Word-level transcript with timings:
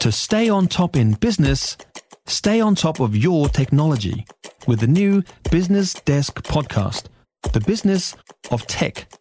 To 0.00 0.10
stay 0.10 0.48
on 0.48 0.66
top 0.66 0.96
in 0.96 1.12
business, 1.12 1.76
stay 2.24 2.58
on 2.58 2.74
top 2.74 3.00
of 3.00 3.14
your 3.14 3.50
technology 3.50 4.24
with 4.66 4.80
the 4.80 4.86
new 4.86 5.22
Business 5.50 5.92
Desk 5.92 6.42
podcast, 6.42 7.08
The 7.52 7.60
Business 7.60 8.16
of 8.50 8.66
Tech. 8.66 9.12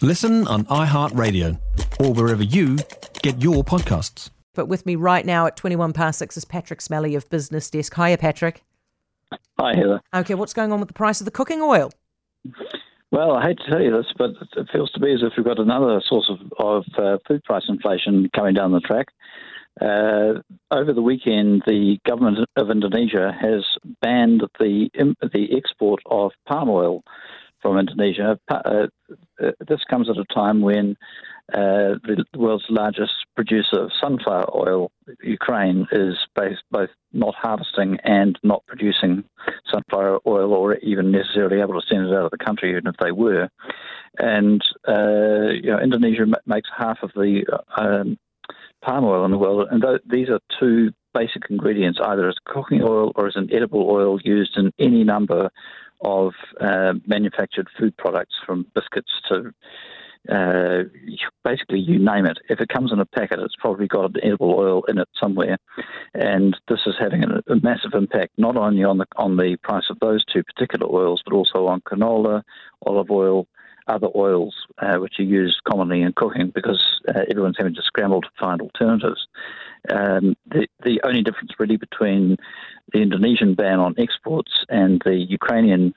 Listen 0.00 0.46
on 0.46 0.66
iHeartRadio 0.66 1.58
or 1.98 2.12
wherever 2.12 2.44
you 2.44 2.78
get 3.22 3.42
your 3.42 3.64
podcasts. 3.64 4.30
But 4.54 4.66
with 4.66 4.86
me 4.86 4.94
right 4.94 5.26
now 5.26 5.46
at 5.46 5.56
21 5.56 5.92
past 5.94 6.20
6 6.20 6.36
is 6.36 6.44
Patrick 6.44 6.78
Smellie 6.78 7.16
of 7.16 7.28
Business 7.28 7.68
Desk. 7.68 7.92
Hiya, 7.92 8.18
Patrick. 8.18 8.62
Hi, 9.58 9.74
Heather. 9.74 10.00
Okay, 10.14 10.34
what's 10.34 10.52
going 10.52 10.70
on 10.70 10.78
with 10.78 10.88
the 10.88 10.94
price 10.94 11.20
of 11.20 11.24
the 11.24 11.32
cooking 11.32 11.60
oil? 11.60 11.90
Well, 13.10 13.32
I 13.32 13.48
hate 13.48 13.58
to 13.58 13.68
tell 13.68 13.82
you 13.82 13.90
this, 13.90 14.06
but 14.16 14.30
it 14.56 14.68
feels 14.72 14.92
to 14.92 15.00
me 15.00 15.12
as 15.12 15.22
if 15.24 15.32
we've 15.36 15.44
got 15.44 15.58
another 15.58 16.00
source 16.08 16.30
of, 16.30 16.38
of 16.60 16.84
uh, 16.96 17.18
food 17.26 17.42
price 17.42 17.64
inflation 17.68 18.30
coming 18.32 18.54
down 18.54 18.70
the 18.70 18.78
track. 18.78 19.08
Uh, 19.80 20.42
over 20.70 20.92
the 20.92 21.02
weekend, 21.02 21.62
the 21.66 21.98
government 22.06 22.38
of 22.56 22.70
Indonesia 22.70 23.32
has 23.40 23.64
banned 24.02 24.42
the 24.58 24.90
the 25.32 25.56
export 25.56 26.00
of 26.06 26.32
palm 26.46 26.68
oil 26.68 27.02
from 27.62 27.78
Indonesia. 27.78 28.38
Uh, 28.48 28.86
uh, 29.42 29.50
this 29.66 29.80
comes 29.88 30.08
at 30.10 30.16
a 30.16 30.24
time 30.34 30.60
when 30.60 30.96
uh, 31.52 31.96
the 32.04 32.24
world's 32.36 32.64
largest 32.68 33.12
producer 33.34 33.80
of 33.84 33.90
sunflower 34.00 34.54
oil, 34.54 34.92
Ukraine, 35.22 35.86
is 35.92 36.14
both 36.34 36.90
not 37.12 37.34
harvesting 37.34 37.98
and 38.04 38.38
not 38.42 38.64
producing 38.66 39.24
sunflower 39.70 40.20
oil, 40.26 40.52
or 40.52 40.76
even 40.76 41.10
necessarily 41.10 41.60
able 41.60 41.80
to 41.80 41.86
send 41.88 42.06
it 42.06 42.14
out 42.14 42.26
of 42.26 42.30
the 42.30 42.44
country, 42.44 42.70
even 42.70 42.86
if 42.86 42.96
they 42.98 43.12
were. 43.12 43.48
And 44.18 44.62
uh, 44.86 45.52
you 45.52 45.70
know, 45.70 45.80
Indonesia 45.80 46.26
makes 46.46 46.68
half 46.76 46.98
of 47.02 47.12
the 47.14 47.44
um, 47.76 48.18
palm 48.82 49.04
oil 49.04 49.24
in 49.24 49.30
the 49.30 49.38
world, 49.38 49.68
and 49.70 49.82
th- 49.82 50.02
these 50.08 50.28
are 50.28 50.40
two 50.58 50.92
basic 51.14 51.42
ingredients, 51.50 51.98
either 52.02 52.28
as 52.28 52.36
cooking 52.44 52.82
oil 52.82 53.12
or 53.16 53.26
as 53.26 53.36
an 53.36 53.48
edible 53.52 53.88
oil 53.90 54.20
used 54.22 54.56
in 54.56 54.72
any 54.78 55.04
number 55.04 55.50
of 56.02 56.32
uh, 56.60 56.94
manufactured 57.06 57.68
food 57.78 57.96
products, 57.96 58.34
from 58.46 58.66
biscuits 58.74 59.12
to 59.28 59.52
uh, 60.28 60.84
basically 61.44 61.78
you 61.78 61.98
name 61.98 62.26
it. 62.26 62.38
If 62.48 62.60
it 62.60 62.68
comes 62.68 62.92
in 62.92 63.00
a 63.00 63.06
packet, 63.06 63.38
it's 63.40 63.56
probably 63.58 63.86
got 63.86 64.04
an 64.04 64.20
edible 64.22 64.54
oil 64.54 64.82
in 64.88 64.98
it 64.98 65.08
somewhere, 65.18 65.58
and 66.14 66.56
this 66.68 66.80
is 66.86 66.94
having 66.98 67.24
a, 67.24 67.40
a 67.50 67.56
massive 67.62 67.94
impact 67.94 68.32
not 68.36 68.56
only 68.56 68.84
on 68.84 68.98
the 68.98 69.06
on 69.16 69.36
the 69.36 69.56
price 69.62 69.84
of 69.90 69.98
those 70.00 70.24
two 70.26 70.42
particular 70.42 70.86
oils, 70.86 71.22
but 71.24 71.34
also 71.34 71.66
on 71.66 71.80
canola, 71.82 72.42
olive 72.86 73.10
oil, 73.10 73.46
other 73.90 74.08
oils 74.14 74.54
uh, 74.78 74.96
which 74.96 75.14
are 75.18 75.24
used 75.24 75.62
commonly 75.64 76.02
in 76.02 76.12
cooking 76.12 76.50
because 76.54 77.00
uh, 77.08 77.22
everyone's 77.30 77.56
having 77.58 77.74
to 77.74 77.82
scramble 77.82 78.20
to 78.22 78.28
find 78.38 78.60
alternatives. 78.60 79.26
Um, 79.92 80.36
the, 80.46 80.66
the 80.84 81.00
only 81.04 81.22
difference 81.22 81.52
really 81.58 81.76
between 81.76 82.36
the 82.92 83.00
Indonesian 83.00 83.54
ban 83.54 83.78
on 83.78 83.94
exports 83.98 84.52
and 84.68 85.00
the 85.04 85.14
Ukrainian 85.14 85.94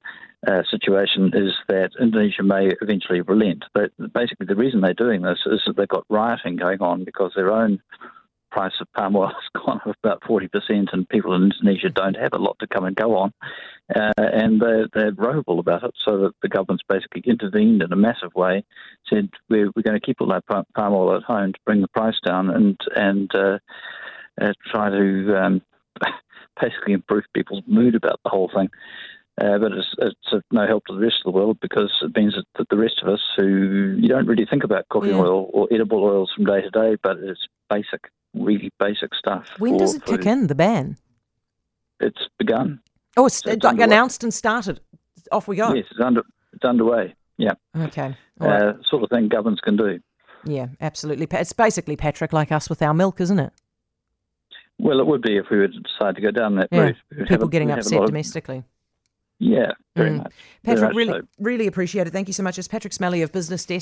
uh, 0.47 0.63
situation 0.69 1.31
is 1.33 1.53
that 1.67 1.91
Indonesia 2.00 2.44
may 2.44 2.72
eventually 2.81 3.22
relent. 3.22 3.66
But 3.73 3.91
basically, 4.13 4.45
the 4.45 4.55
reason 4.55 4.81
they're 4.81 4.94
doing 4.94 5.22
this 5.22 5.39
is 5.45 5.61
that 5.66 5.78
they've 5.78 5.88
got 5.88 6.05
rioting 6.09 6.57
going 6.57 6.81
on 6.81 7.03
because 7.03 7.31
their 7.35 7.52
own 7.52 7.81
price 8.53 8.73
of 8.79 8.87
palm 8.93 9.15
oil 9.15 9.27
has 9.53 9.61
gone 9.61 9.81
up 9.85 9.95
about 10.03 10.21
40%, 10.21 10.93
and 10.93 11.09
people 11.09 11.33
in 11.33 11.51
Indonesia 11.51 11.89
don't 11.89 12.15
have 12.15 12.33
a 12.33 12.37
lot 12.37 12.57
to 12.59 12.67
come 12.67 12.85
and 12.85 12.95
go 12.95 13.17
on. 13.17 13.33
Uh, 13.93 14.11
and 14.17 14.61
they're, 14.61 14.87
they're 14.93 15.11
about 15.59 15.83
it, 15.83 15.93
so 16.05 16.19
that 16.19 16.33
the 16.41 16.47
government's 16.47 16.83
basically 16.87 17.23
intervened 17.25 17.81
in 17.81 17.91
a 17.91 17.97
massive 17.97 18.33
way, 18.35 18.63
said, 19.09 19.29
we're, 19.49 19.71
we're 19.75 19.83
going 19.83 19.99
to 19.99 20.05
keep 20.05 20.21
all 20.21 20.27
that 20.27 20.45
palm 20.47 20.93
oil 20.93 21.17
at 21.17 21.23
home 21.23 21.51
to 21.51 21.59
bring 21.65 21.81
the 21.81 21.87
price 21.89 22.19
down 22.23 22.49
and, 22.49 22.79
and 22.95 23.33
uh, 23.35 23.57
uh, 24.39 24.53
try 24.71 24.89
to 24.89 25.35
um, 25.35 25.61
basically 26.61 26.93
improve 26.93 27.23
people's 27.33 27.63
mood 27.67 27.95
about 27.95 28.19
the 28.23 28.29
whole 28.29 28.49
thing. 28.55 28.69
Uh, 29.41 29.57
but 29.57 29.71
it's, 29.71 29.88
it's 29.97 30.31
of 30.31 30.43
no 30.51 30.67
help 30.67 30.85
to 30.85 30.93
the 30.93 31.01
rest 31.01 31.15
of 31.25 31.33
the 31.33 31.38
world 31.38 31.57
because 31.59 31.91
it 32.03 32.16
means 32.16 32.35
that 32.35 32.69
the 32.69 32.78
rest 32.78 33.01
of 33.01 33.09
us 33.09 33.19
who 33.35 33.97
you 33.99 34.07
don't 34.07 34.28
really 34.28 34.45
think 34.45 34.63
about 34.63 34.88
cooking 34.89 35.09
yeah. 35.09 35.17
oil 35.17 35.49
or 35.51 35.67
edible 35.72 36.03
oils 36.03 36.31
from 36.35 36.45
day 36.45 36.61
to 36.61 36.69
day, 36.69 36.95
but 37.01 37.17
it's 37.17 37.47
basic 37.67 38.11
really 38.33 38.71
basic 38.79 39.13
stuff. 39.16 39.45
When 39.59 39.77
does 39.77 39.95
it 39.95 40.05
food. 40.05 40.19
kick 40.19 40.25
in, 40.25 40.47
the 40.47 40.55
ban? 40.55 40.97
It's 41.99 42.27
begun. 42.38 42.79
Oh, 43.16 43.27
it's, 43.27 43.44
so 43.44 43.51
it's 43.51 43.63
like 43.63 43.79
announced 43.79 44.23
and 44.23 44.33
started. 44.33 44.79
Off 45.31 45.47
we 45.47 45.55
go. 45.55 45.73
Yes, 45.73 45.85
it's, 45.91 45.99
under, 45.99 46.23
it's 46.51 46.66
underway. 46.66 47.16
Yeah. 47.38 47.53
Okay. 47.77 48.16
Uh, 48.39 48.73
sort 48.89 49.03
of 49.03 49.09
thing 49.09 49.29
governments 49.29 49.61
can 49.61 49.77
do. 49.77 49.99
Yeah, 50.45 50.67
absolutely. 50.81 51.27
It's 51.31 51.53
basically, 51.53 51.95
Patrick, 51.95 52.33
like 52.33 52.51
us 52.51 52.69
with 52.69 52.81
our 52.81 52.93
milk, 52.93 53.22
isn't 53.22 53.39
it? 53.39 53.53
Well, 54.79 54.99
it 54.99 55.07
would 55.07 55.22
be 55.22 55.38
if 55.38 55.45
we 55.49 55.57
were 55.57 55.67
to 55.67 55.79
decide 55.79 56.16
to 56.16 56.22
go 56.22 56.31
down 56.31 56.55
that 56.55 56.67
yeah. 56.72 56.79
route. 56.81 56.95
People 57.27 57.47
a, 57.47 57.49
getting 57.49 57.72
upset 57.72 58.05
domestically. 58.05 58.57
Of, 58.57 58.63
yeah, 59.39 59.72
very 59.95 60.11
mm. 60.11 60.17
much. 60.17 60.33
Patrick, 60.63 60.79
very 60.79 60.81
much 60.81 60.95
really, 60.95 61.19
so. 61.19 61.27
really 61.39 61.67
appreciate 61.67 62.07
it. 62.07 62.09
Thank 62.11 62.27
you 62.27 62.33
so 62.33 62.43
much. 62.43 62.57
It's 62.57 62.67
Patrick 62.67 62.93
Smellie 62.93 63.23
of 63.23 63.31
Business 63.31 63.66
Desk. 63.66 63.81